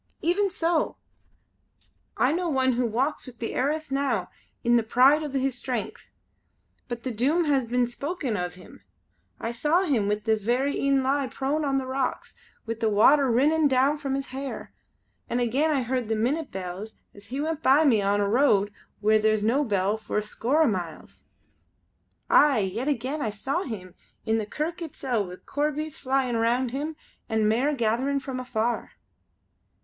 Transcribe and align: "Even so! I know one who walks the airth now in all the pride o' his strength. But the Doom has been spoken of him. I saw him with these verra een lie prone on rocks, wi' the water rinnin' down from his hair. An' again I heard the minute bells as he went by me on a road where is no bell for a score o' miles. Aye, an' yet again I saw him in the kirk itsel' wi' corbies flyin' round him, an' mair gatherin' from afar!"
"Even 0.23 0.49
so! 0.49 0.97
I 2.17 2.31
know 2.31 2.49
one 2.49 2.71
who 2.73 2.87
walks 2.87 3.27
the 3.27 3.53
airth 3.53 3.91
now 3.91 4.31
in 4.63 4.71
all 4.71 4.77
the 4.77 4.81
pride 4.81 5.21
o' 5.23 5.29
his 5.29 5.53
strength. 5.53 6.09
But 6.87 7.03
the 7.03 7.11
Doom 7.11 7.45
has 7.45 7.65
been 7.67 7.85
spoken 7.85 8.35
of 8.35 8.55
him. 8.55 8.81
I 9.39 9.51
saw 9.51 9.83
him 9.83 10.07
with 10.07 10.23
these 10.23 10.43
verra 10.43 10.73
een 10.73 11.03
lie 11.03 11.27
prone 11.27 11.63
on 11.63 11.77
rocks, 11.77 12.33
wi' 12.65 12.77
the 12.79 12.89
water 12.89 13.29
rinnin' 13.29 13.67
down 13.67 13.99
from 13.99 14.15
his 14.15 14.29
hair. 14.29 14.73
An' 15.29 15.39
again 15.39 15.69
I 15.69 15.83
heard 15.83 16.09
the 16.09 16.15
minute 16.15 16.49
bells 16.49 16.95
as 17.13 17.27
he 17.27 17.39
went 17.39 17.61
by 17.61 17.85
me 17.85 18.01
on 18.01 18.19
a 18.19 18.27
road 18.27 18.73
where 19.01 19.19
is 19.21 19.43
no 19.43 19.63
bell 19.63 19.97
for 19.97 20.17
a 20.17 20.23
score 20.23 20.63
o' 20.63 20.67
miles. 20.67 21.25
Aye, 22.27 22.57
an' 22.61 22.69
yet 22.71 22.87
again 22.87 23.21
I 23.21 23.29
saw 23.29 23.61
him 23.61 23.93
in 24.25 24.39
the 24.39 24.47
kirk 24.47 24.79
itsel' 24.81 25.27
wi' 25.27 25.35
corbies 25.45 25.99
flyin' 25.99 26.37
round 26.37 26.71
him, 26.71 26.95
an' 27.29 27.47
mair 27.47 27.71
gatherin' 27.75 28.19
from 28.19 28.39
afar!" 28.39 28.93